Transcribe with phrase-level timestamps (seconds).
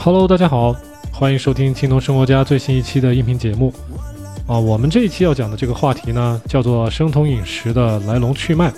[0.00, 0.74] Hello，大家好，
[1.12, 3.74] 欢迎收听青铜生活家最新一期的音频节目。
[4.46, 8.72] 啊，我们这一期要讲的这个话题呢，叫做生酮饮食的来龙去脉，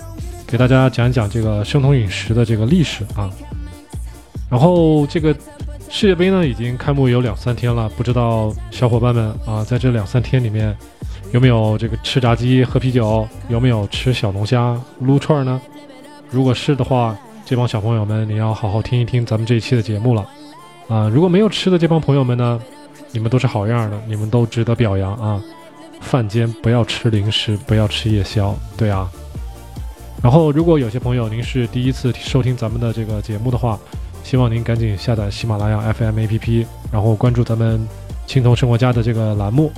[0.47, 3.29] 给大家讲一讲这个生酮饮食的这个历史啊。
[4.49, 5.33] 然后这个
[5.89, 10.75] 世界杯呢，已经开幕有两三天了，不知道小伙伴们啊，在这两三天里面
[11.31, 15.61] 有没有这个吃炸鸡、喝啤酒，有没有吃小龙虾、撸串呢？
[16.31, 17.15] 如果是的话，
[17.45, 20.27] 这帮小朋友们，你要好好听一听咱们这一期的节目了。
[20.87, 22.59] 啊，如果没有吃的这帮朋友们呢，
[23.11, 25.41] 你们都是好样的，你们都值得表扬啊！
[26.01, 29.09] 饭间不要吃零食，不要吃夜宵，对啊。
[30.21, 33.79] 然后，如果有些朋友您是第一次收听咱们的这个节目的话，
[34.23, 37.87] 希望您赶紧下载喜马拉雅 FM APP，然后关注咱们
[38.27, 39.71] 青铜生活家的这个栏目。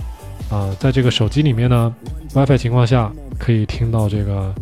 [0.49, 1.93] 啊，在这个手机里面呢
[2.33, 4.53] ，WiFi 情况下可以听到这个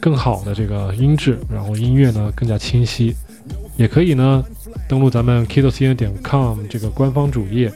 [0.00, 3.14] 更好的这个音质，然后音乐呢更加清晰。
[3.76, 4.44] 也可以呢，
[4.88, 7.72] 登录咱们 kidocn 点 com 这个官方主页，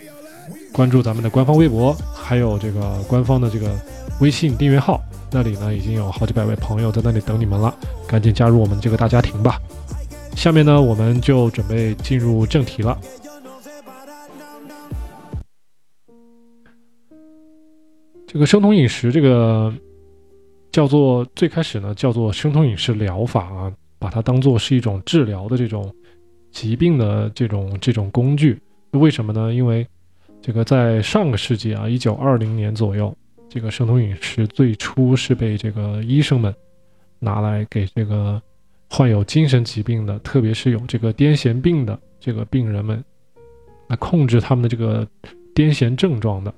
[0.73, 3.70] 关注咱们的官方微博，还有这个官方的这个
[4.20, 5.00] 微信订阅号，
[5.31, 7.75] 那里呢已经有好几百位朋友在那里等你们了，
[8.06, 9.61] 赶紧加入我们这个大家庭吧。
[10.34, 12.98] 下面呢，我们就准备进入正题了。
[18.27, 19.72] 这个生酮饮食，这个
[20.72, 23.72] 叫做最开始呢叫做生酮饮食疗法啊。
[23.97, 25.91] 把它当做是一种治疗的这种
[26.55, 28.58] 疾病的这种这种工具，
[28.92, 29.52] 为什么呢？
[29.52, 29.84] 因为
[30.41, 33.14] 这个在上个世纪啊，一九二零年左右，
[33.48, 36.55] 这个生酮饮食最初是被这个医生们
[37.19, 38.41] 拿来给这个
[38.88, 43.03] 患有精神疾病的，特别是有这个癫痫病的这个病人们
[43.88, 45.06] 来控制他们的这个
[45.56, 46.54] 癫痫症状的，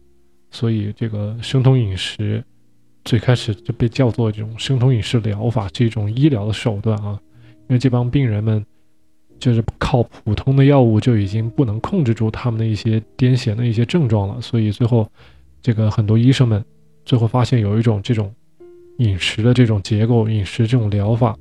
[0.51, 2.45] 所以这个生酮饮食
[3.05, 7.19] 最开始就被叫做这种生酮饮食疗法，是一种医疗的手段啊。
[7.69, 8.65] 因为这帮病人们
[9.39, 15.09] 就是靠普通的药物就已经不能控制住他们的一些癫痫的一些症状了，所以最后
[15.63, 16.65] 这个很多医生们
[17.05, 18.33] 最后发现有一种这种
[18.99, 21.37] 饮食的这种结构、饮食这种疗法，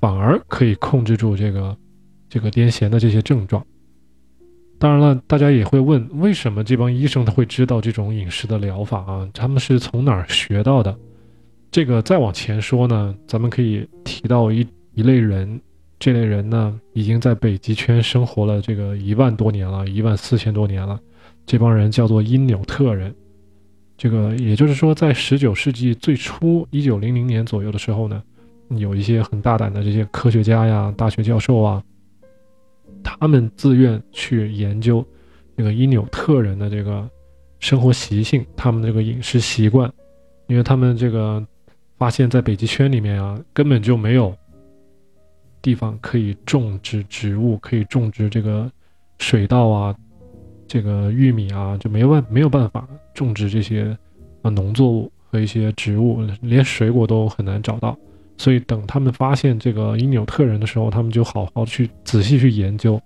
[0.00, 1.76] 反而可以控制住这个
[2.28, 3.64] 这个癫痫的这些症状。
[4.78, 9.28] 当然了，大家也会问，为什么这帮医生他会知道这种饮食的疗法啊？
[9.32, 10.96] 他们是从哪儿学到的？
[11.70, 14.66] 这个再往前说呢，咱们可以提到一。
[14.94, 15.58] 一类人，
[16.02, 20.98] 这类人呢，已经在北极圈生活了这个一万多年了，一万四千多年了。
[21.46, 23.14] 这帮人叫做因纽特人。
[23.96, 28.20] 这个也就是说，在十九世纪最初，一九零零年左右的时候呢，
[28.70, 31.80] 有一些很大胆的这些科学家呀、大学教授啊，
[33.04, 35.06] 他们自愿去研究
[35.56, 37.08] 这个因纽特人的这个
[37.60, 39.88] 生活习性，他们的这个饮食习惯，
[40.48, 41.40] 因为他们这个
[41.96, 44.36] 发现，在北极圈里面啊，根本就没有。
[45.62, 48.70] 地方可以种植植物，可以种植这个
[49.18, 49.96] 水稻啊，
[50.66, 53.96] 这个玉米啊，就没有办没有办法种植这些
[54.42, 57.96] 啊农作物和一些植物，连水果都很难找到。
[58.36, 63.00] 所以等他们发现这个因纽特人的时候，他们就好好去仔细去研究，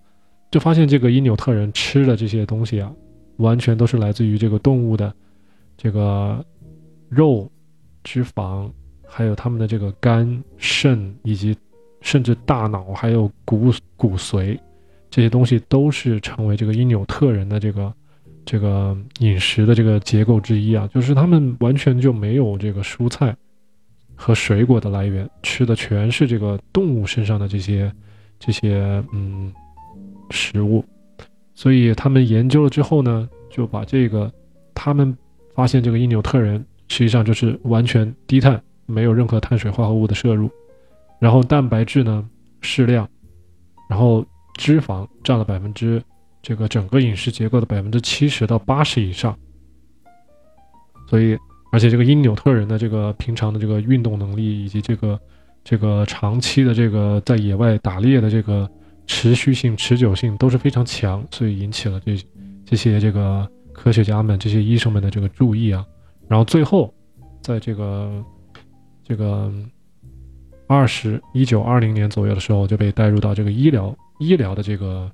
[0.51, 2.91] 就发现这个因纽特人吃的这些东西啊，
[3.37, 5.13] 完全都是来自于这个动物的
[5.77, 6.43] 这个
[7.11, 7.51] 肉、
[8.03, 8.71] 脂肪，
[9.07, 11.55] 还有他们的这个肝、肾以及。
[12.07, 14.57] 甚至大脑还有骨骨髓，
[15.11, 17.93] 这些东西都是成为这个因纽特人的这个
[18.45, 23.37] 这个饮食的这个结构之一啊，就是他们完全就没有这个蔬菜
[24.15, 27.93] 和水果的来源，吃的全是这个动物身上的这些
[28.39, 29.53] 这些嗯
[30.31, 30.85] 食物，
[31.57, 34.33] 所以他们研究了之后呢，就把这个
[34.77, 35.13] 他们
[35.57, 40.49] 发现这个因纽特人实际上就是完全低碳，没有任何碳水化合物的摄入。
[41.19, 42.29] 然后蛋白质呢
[42.61, 43.09] 适量，
[43.89, 44.25] 然后
[44.55, 46.03] 脂肪占了百分之
[46.43, 49.37] 这个整个饮食结构的百分之七十到八十以上，
[51.09, 51.37] 所以
[51.73, 55.19] 而且这个因纽特人的这个平常的这个运动能力以及这个
[55.65, 58.71] 这个长期的这个在野外打猎的这个
[59.07, 62.17] 持续性持久性都是非常强，所以引起了这
[62.65, 65.85] 这些这个科学家们这些医生们的这个注意啊，
[66.29, 66.93] 然后最后
[67.41, 68.23] 在这个
[69.03, 69.51] 这个。
[70.69, 75.11] 二十一九二零年左右的时候就被带入到这个医疗医疗的这个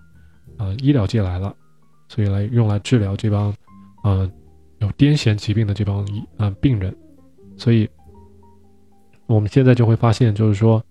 [0.56, 1.54] 呃医疗界来了，
[2.08, 3.54] 所以来用来治疗这帮
[4.02, 4.30] 呃
[4.78, 6.96] 有癫痫疾病的这帮医呃病人，
[7.56, 7.88] 所以
[9.26, 10.82] 我们现在就会发现，就是说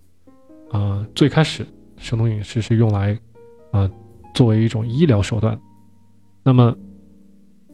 [0.72, 1.66] 呃最开始
[1.98, 3.18] 生酮饮食是用来
[3.72, 3.90] 啊
[4.36, 5.60] 作为一种医疗手段，
[6.44, 6.76] 那么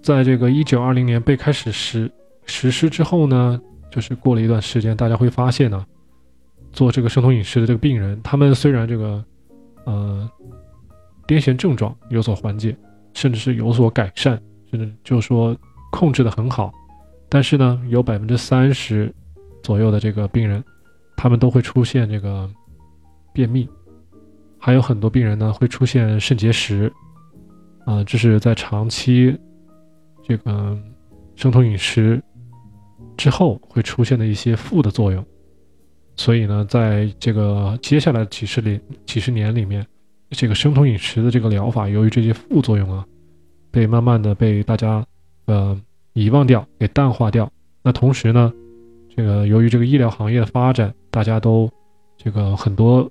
[0.01, 2.09] 在这个一九二零年被开始实
[2.45, 3.59] 实施之后呢，
[3.91, 5.85] 就是过了一段时间，大家会发现呢。
[6.77, 9.25] 做这个生酮饮食的这个病人，他们虽然这个，
[9.85, 10.29] 呃，
[11.27, 12.77] 癫痫症状有所缓解，
[13.15, 14.39] 甚至是有所改善，
[14.69, 15.57] 甚至就是说
[15.91, 16.71] 控制的很好。
[17.29, 19.11] 但是呢，有百分之三十
[19.63, 20.63] 左右的这个病人，
[21.15, 22.47] 他们都会出现这个
[23.33, 23.67] 便秘，
[24.59, 26.93] 还有很多病人呢会出现肾结石，
[27.85, 29.35] 啊，这是在长期
[30.23, 30.77] 这个
[31.35, 32.21] 生酮饮食
[33.17, 35.25] 之后会出现的一些负的作用。
[36.17, 39.85] 所以呢，在这个接下来几十年几十年里面，
[40.31, 43.05] 这个生酮饮食的这个疗法，由于这些副作用啊，
[43.71, 45.05] 被慢慢的被大家
[45.45, 45.79] 呃。
[46.13, 47.47] 遗忘掉，给淡化掉。
[47.83, 48.51] 那同时呢，
[49.15, 51.69] 这个由于这个医疗行业的发展，大家都
[52.17, 53.07] 这个很多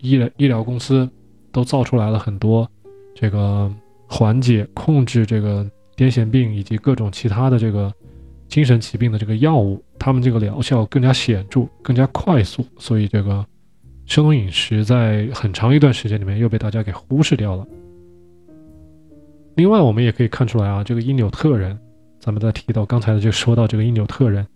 [0.00, 1.10] 医疗医疗公司
[1.50, 2.70] 都造出来了很多
[3.12, 3.68] 这个
[4.06, 7.92] 缓解、控制这个癫痫病以及各种其他的这个
[8.46, 13.42] 精神疾病的这个药物，他们这个疗效更加显著、更加快速，所以这个
[14.04, 17.66] 生酮饮食在很长一段时间里面又被大家给忽视掉了。
[19.54, 21.78] 另外，我们也可以看出来啊，这个因纽特人。
[22.20, 24.46] 咱们再提到刚才的，就说到这个因纽特人，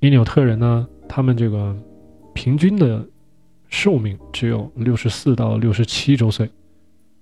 [0.00, 1.74] 因纽特人呢，他们这个
[2.34, 3.02] 平均的
[3.70, 6.46] 寿命只有六十四到六十七周岁，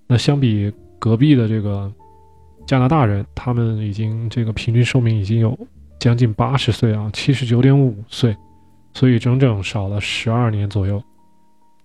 [0.07, 0.69] 那相比
[0.99, 1.89] 隔壁的这个
[2.65, 5.57] 加拿大人，他们已经这个平均寿命已经有
[5.99, 8.35] 将近八十岁啊，七十九点五岁，
[8.93, 11.01] 所以整整少了十二年左右。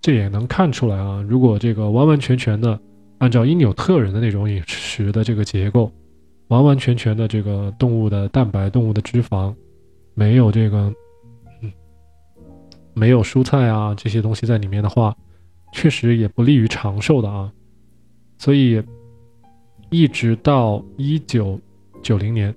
[0.00, 2.78] 这也能看出来啊，如果这个完完全全的
[3.18, 5.90] 按照因纽特人的那种饮食的这个结构。
[6.48, 9.54] 完完全全的这个动物的蛋白、动物的脂肪，
[10.12, 10.92] 没有这个，
[11.62, 11.72] 嗯
[12.92, 15.16] 没有蔬菜啊这些东西在里面的话，
[15.72, 17.50] 确实也不利于长寿的啊。
[18.36, 18.82] 所以，
[19.88, 21.58] 一直到一九
[22.02, 22.54] 九零年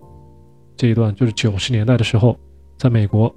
[0.75, 2.37] 这一段，就是九十年代的时候，
[2.77, 3.33] 在美国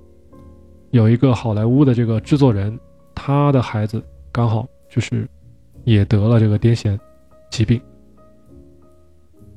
[0.91, 2.79] 有一个好莱坞的这个制作人，
[3.15, 4.03] 他的孩子
[4.33, 5.29] 刚好就是
[5.85, 6.99] 也得了这个癫痫
[7.51, 7.81] 疾病。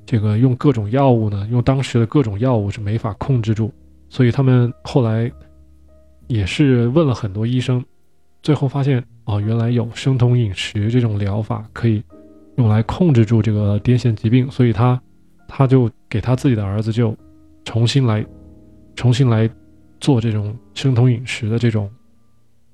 [0.05, 3.71] 这个用各种药物呢，用当时的各种药物是没法控制住，
[4.09, 5.31] 所以他们后来
[6.27, 7.83] 也是问了很多医生，
[8.43, 12.03] 最后发现哦，原来有生酮饮食这种疗法可以
[12.57, 15.01] 用来控制住这个癫痫疾病，所以他
[15.47, 17.15] 他就给他自己的儿子就
[17.65, 18.25] 重新来
[18.95, 19.49] 重新来
[19.99, 21.89] 做这种生酮饮食的这种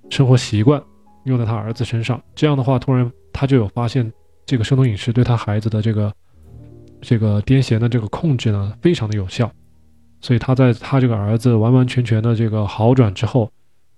[0.10, 0.82] 生活习惯，
[1.26, 2.22] 用在他儿子身上。
[2.36, 4.12] 这样的话，突然他就有发现，
[4.46, 6.14] 这个生酮饮食对他孩子的这个。
[7.00, 9.50] 这个癫痫的这个控制呢，非常的有效，
[10.20, 13.52] 所以他在他这个儿子完完全全的这个好转之后，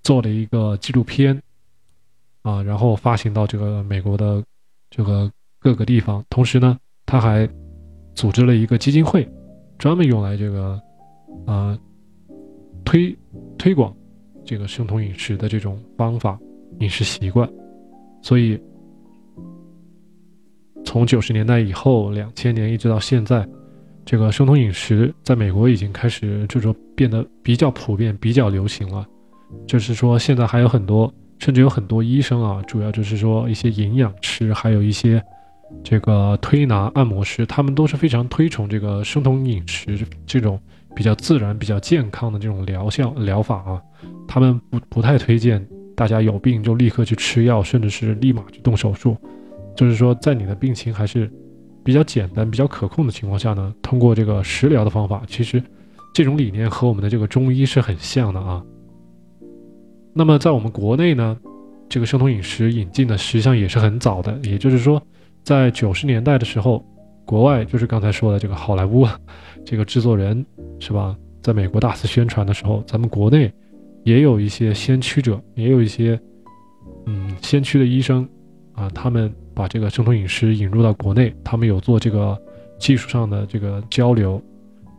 [0.03, 1.41] 做了一个纪录片，
[2.41, 4.43] 啊，然后发行到这个美国的
[4.89, 5.31] 这个
[5.61, 6.21] 各个地方。
[6.29, 7.47] 同时呢，他还
[8.15, 9.25] 组织了一个基金会，
[9.79, 10.79] 专门用来这个
[11.47, 11.75] 啊
[12.85, 13.17] 推
[13.57, 13.91] 推广
[14.45, 16.37] 这个生酮饮食的这种方法、
[16.79, 17.49] 饮食习惯，
[18.21, 18.59] 所以。
[20.85, 23.47] 从九十年代以后，两千年一直到现在，
[24.05, 29.05] 这个生酮饮食在美国已经开始就是说变得比较普遍、比较流行了。
[29.67, 35.23] 就是说，现在还有很多，甚至有很多医生啊，主要就是说一些营养师，还有一些
[35.83, 40.59] 这个推拿按摩师，他们都是非常推崇这个生酮饮食这种
[40.95, 43.81] 比较自然、比较健康的这种疗效疗法啊。
[44.27, 49.17] 他们不不太推荐大家有病就立刻去吃药，甚至是立马去动手术。
[49.75, 51.31] 就是说，在你的病情还是
[51.83, 55.63] 比较简单、比较可控的情况下呢，通过这个食疗的方法，其实
[56.13, 58.61] 这种理念和我们的这个中医是很像的啊。
[60.13, 61.37] 那么在我们国内呢，
[61.87, 65.01] 这个生酮饮食引进的实际上也是很早的，也就是说，
[65.49, 66.85] 在九十年代的时候，
[67.25, 69.07] 国外就是刚才说的这个好莱坞
[69.65, 70.45] 这个制作人
[70.79, 73.51] 是吧，在美国大肆宣传的时候，咱们国内
[74.03, 76.19] 也有一些先驱者，也有一些
[77.07, 78.29] 嗯先驱的医生
[78.73, 79.33] 啊，他们。
[79.55, 82.41] 把这个生酮饮食引入到国内，他们有做这个
[82.77, 84.41] 技术上的这个交流，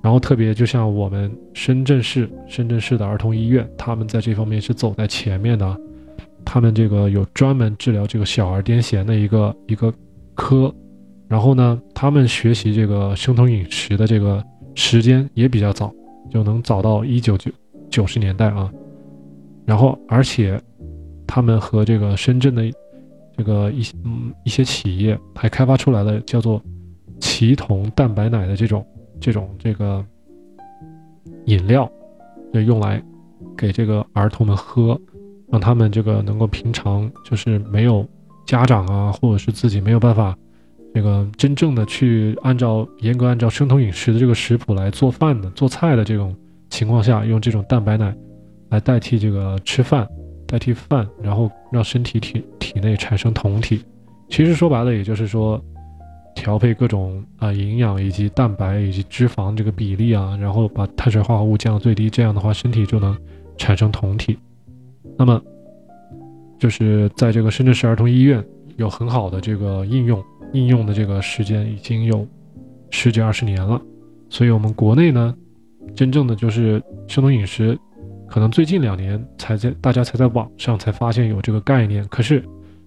[0.02, 5.80] 然后特别就像我们深圳市深圳市的儿童医院，他们在这方面是走在前面的，
[6.44, 9.90] 他们这个有专门治疗这个小儿癫痫的一个一个
[10.40, 10.74] 科，
[11.28, 14.42] 然后呢，他们学习这个生酮饮食的这个
[14.74, 15.92] 时间也比较早，
[16.30, 17.50] 就能早到一九九
[17.90, 18.72] 九十年代啊，
[19.66, 20.58] 然后而且
[21.26, 22.64] 他们和这个深圳的。
[23.36, 26.62] 这个一些嗯一些企业还开发出来了叫做
[27.20, 28.86] 奇酮蛋白奶的这种
[29.18, 30.04] 这种这个
[31.46, 31.90] 饮料，
[32.52, 33.02] 就用来
[33.56, 35.00] 给这个儿童们喝，
[35.48, 38.06] 让他们这个能够平常就是没有
[38.50, 40.36] 家长啊，或者是自己没有办法
[40.92, 46.34] 这个真正的去按照严格按照生酮饮食的这个食谱来做饭的做菜的这种
[46.68, 48.12] 情况下，用这种蛋白奶
[48.70, 50.04] 来代替这个吃饭。
[50.48, 53.84] 代替饭，然后让身体体体内产生酮体，
[54.28, 55.62] 其实说白了，也就是说，
[56.34, 63.16] 调配各种啊营养以及蛋白以及脂肪这个比例啊，然后把碳水化合物降到最低，这样的话身体就能
[63.58, 64.36] 产生酮体。
[65.16, 65.40] 那么，
[66.60, 68.44] 就是在这个深圳市儿童医院
[68.76, 72.24] 有很好的这个应用，应用的这个时间已经有
[72.90, 73.80] 十几二十年了。
[74.28, 75.34] 所以，我们国内呢，
[75.96, 77.76] 真正的就是生酮饮食，
[78.28, 82.06] 可能最近两年才在大家才在网上才发现有这个概念。
[82.08, 82.44] 可是，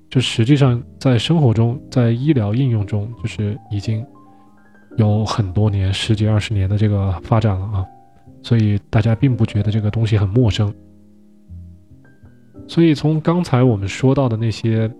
[0.09, 4.05] 就实际上在生活中，在医疗应用中，就是已经
[4.97, 7.85] 有很多年十几二十年的这个发展了啊。
[8.43, 10.71] 所以大家并不觉得这个东西很陌生。
[12.73, 14.91] 所以从刚才我们说到的那些，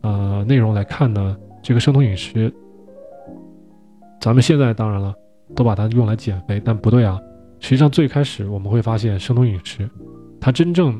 [0.00, 2.50] 呃内容来看呢，这个生酮饮食，
[4.18, 5.14] 咱们现在当然了，
[5.54, 7.20] 都把它用来减肥，但不对啊。
[7.60, 9.86] 实际上最开始我们会发现，生酮饮食，
[10.40, 10.98] 它真正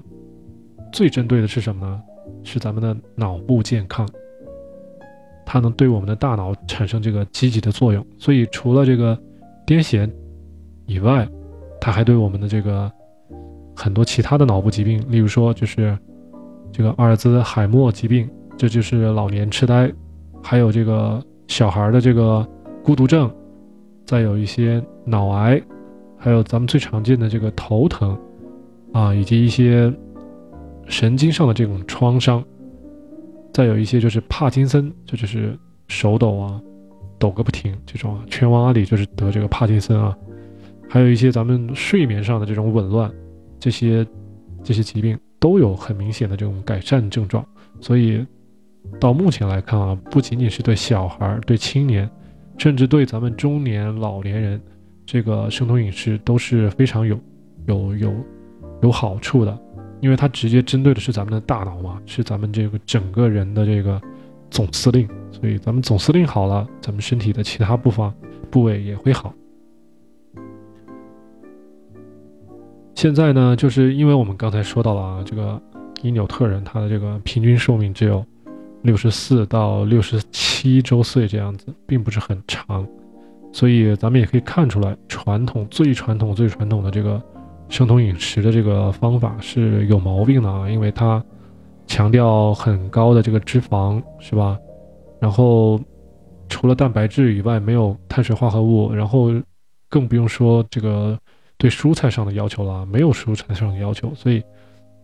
[0.92, 2.02] 最针对的是什么呢？
[2.44, 4.06] 是咱们的脑部健康，
[5.46, 8.06] 它能对我们的大脑产生这个积极的作用。
[8.18, 9.18] 所以除了这个
[9.66, 10.06] 癫痫
[10.84, 11.26] 以外，
[11.80, 12.92] 它还对我们的这个。
[13.76, 15.96] 很多其他的脑部疾病，例如说就是
[16.72, 19.92] 这个阿尔兹海默疾病，这就是老年痴呆，
[20.42, 22.44] 还有这个小孩的这个
[22.82, 23.30] 孤独症，
[24.06, 25.60] 再有一些脑癌，
[26.16, 28.18] 还有咱们最常见的这个头疼
[28.92, 29.92] 啊，以及一些
[30.86, 32.42] 神经上的这种创伤，
[33.52, 35.56] 再有一些就是帕金森，这就是
[35.88, 36.60] 手抖啊，
[37.18, 40.16] 抖个不停这种啊，全王阿里就是得这个帕金森啊，
[40.88, 43.12] 还有一些咱们睡眠上的这种紊乱。
[43.66, 44.06] 这些
[44.62, 47.44] 这些疾病都有很明显的这种改善症状，
[47.80, 48.24] 所以
[49.00, 52.08] 到目前来看啊，不仅仅是对小孩、对青年，
[52.58, 54.60] 甚至对咱们中年、老年人，
[55.04, 57.18] 这个生酮饮食都是非常有
[57.66, 58.14] 有有
[58.82, 59.58] 有好处的，
[60.00, 64.00] 因为它直接针对的是咱们的大脑嘛，是咱们这个整个人的这个
[64.48, 68.08] 总司令，所以咱们总司令好了，咱们身体的其他部分
[68.48, 69.34] 部位也会好。
[72.96, 75.60] 现在呢，就是因为我们刚才说到了啊，这个
[76.00, 78.24] 因纽特人他的这个平均寿命只有
[78.80, 82.86] 六十四到六十七周岁这样子，并不是很长，
[83.52, 87.22] 所以咱们也可以看出来，传统最传统最传统的这个
[87.68, 91.22] 生酮饮食的这个方法是有毛病的啊，因为它
[91.86, 94.58] 强调很高的这个脂肪，是吧？
[95.20, 95.78] 然后
[96.48, 99.30] 除了蛋白质以外，没有碳水化合物，然后
[99.90, 101.16] 更不用说这个。
[101.58, 104.42] 对蔬菜上的要求了，没有蔬菜上的要求，所以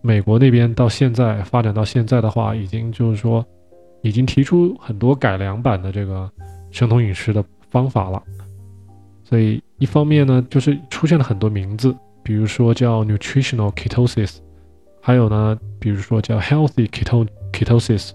[0.03, 3.43] 美国那边到现在发展到现在的话，已经就是说，
[4.03, 6.31] 已经提出很多改良版的这个
[6.71, 8.23] 生酮饮食的方法了。
[9.25, 14.37] 所以一方面呢，就是出现了很多名字，比如说叫 nutritional ketosis，
[15.01, 18.11] 还有呢，比如说叫 healthy keto ketosis，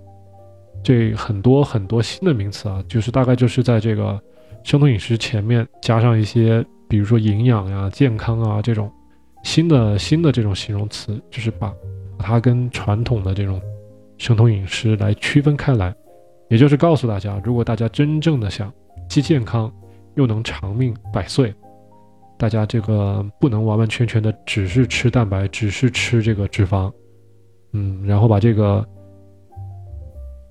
[0.83, 4.21] 这很多很多新的名词啊，就是大概就是在这个
[4.63, 6.63] 生酮饮食前面加上一些。
[6.87, 8.91] 比如说营养呀、健康啊这种
[9.43, 11.73] 新的新的这种形容词，就是把
[12.17, 13.61] 把它跟传统的这种
[14.17, 15.93] 生酮饮食来区分开来，
[16.49, 18.73] 也就是告诉大家，如果大家真正的想
[19.09, 19.71] 既健康
[20.15, 21.53] 又能长命百岁，
[22.37, 26.91] 大家这个不能完完全全的只是吃蛋白，只是吃这个脂肪，
[27.73, 28.83] 嗯，然后把这个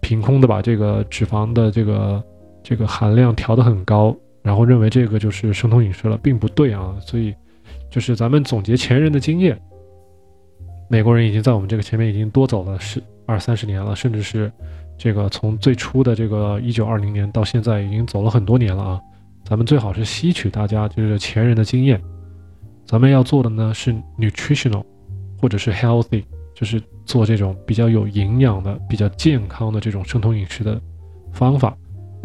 [0.01, 2.25] 凭空的把这个脂肪的这个
[2.63, 4.17] 这个含量调得很高。
[4.47, 6.95] 然后认为这个就是生酮饮食了，并不对啊！
[7.01, 7.35] 所以，
[7.91, 9.61] 就是咱们总结前人的经验，
[10.89, 14.51] 美国人已经在我们这个前面已经多走了十二三十年了，甚至是
[14.97, 19.01] 这个从最初的这个一九二零年到现在已经走了很多年了啊！
[19.45, 22.01] 咱们最好是吸取大家就是前人的经验，
[22.85, 24.85] 咱们要做的呢是 nutritional，
[25.43, 26.23] 或者是 healthy，
[26.55, 30.81] 就是做这种比较有营养的、比较健康的这种生酮饮食的
[31.33, 31.77] 方法。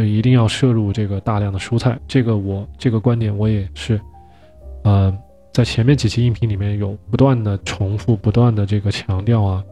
[0.07, 3.99] 一定要摄入这个大量的蔬菜，这个我这个观点我也是，
[4.83, 5.15] 呃，
[5.53, 9.63] 在前面几期音频里面有不断的重复，不断的这个强调啊，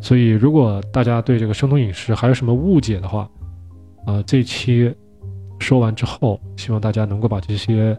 [0.00, 3.28] 所以如果大家对这个生酮饮食还有什么误解的话，
[4.06, 4.94] 啊，这期
[5.58, 7.96] 说完之后，希望大家能够把这些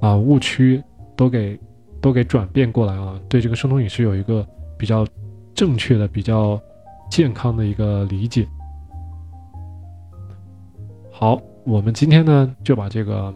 [0.00, 0.82] 啊误区
[1.16, 1.58] 都给
[2.00, 4.46] 都给转变过来啊，对这个生酮饮食有一个
[4.78, 5.06] 比较
[5.54, 6.60] 正确的、比较
[7.10, 8.46] 健康的一个理解。
[11.20, 13.34] 好，我们今天呢就把这个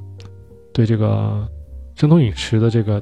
[0.72, 1.46] 对这个
[1.94, 2.98] 生酮饮食的这个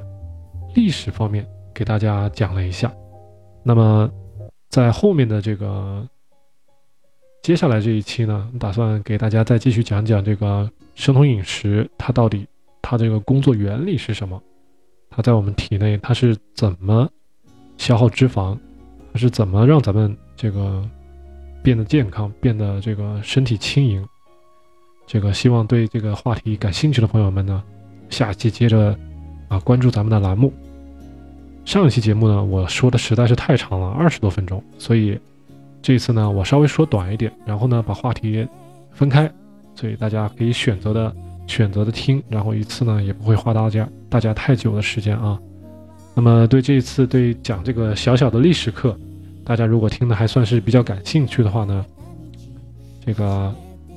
[0.75, 2.93] 历史方面给大家讲了一下。
[3.63, 4.11] 那么
[4.67, 6.05] 在后面的这个
[7.43, 12.45] 接下来这一期呢，打算给大家再继续讲讲这个生酮饮食它到底
[12.81, 14.37] 它这个工作原理是什么？
[15.09, 17.09] 它在我们体内它是怎么
[17.77, 18.59] 消耗脂肪？
[19.13, 20.85] 它是怎么让咱们这个
[21.63, 24.05] 变得健康、变得这个身体轻盈？
[25.13, 27.61] 这个希望对这个话题感兴趣的朋友们呢，
[28.09, 28.97] 下期接着
[29.47, 30.51] 啊关注咱们的栏目。
[31.65, 35.19] 上一期节目呢，我说的实在是太长了，二十多分钟，所以
[35.83, 38.47] 这次呢，我稍微说短一点，然后呢把话题
[38.91, 39.31] 分开，
[39.75, 41.15] 所以大家可以选择的
[41.45, 45.39] 选择的听，然后一次呢也不会花大家大家太久的时间啊。
[46.15, 48.97] 那么对这一次对讲这个小小的历史课，
[49.45, 51.85] 大家如果听的还算是比较感兴趣的话呢，
[53.05, 53.53] 这个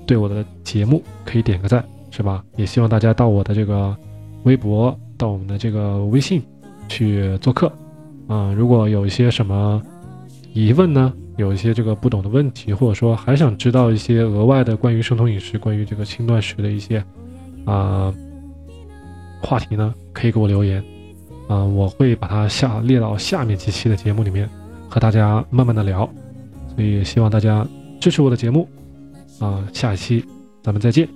[0.07, 2.43] 对我的节目可以点个赞，是吧？
[2.57, 3.97] 也希望大家到我的这个
[4.45, 6.43] 微博，到我们的这个微信。
[6.89, 7.67] 去做客，
[8.29, 9.83] 啊，如果有一些什么
[10.53, 17.05] 疑问呢，有一些这个不懂的问题，或者说还想知道一些额外的关于生酮饮食、关于这个轻断食的一些
[17.65, 18.15] 啊
[19.43, 20.81] 话题呢，可以给我留言，
[21.49, 24.49] 啊，我会把它下列到下面几期的节目里面
[24.89, 26.09] 和大家慢慢的聊，
[26.73, 27.67] 所以希望大家
[27.99, 28.69] 支持我的节目，
[29.41, 30.25] 啊，下一期
[30.63, 31.09] 咱们再见。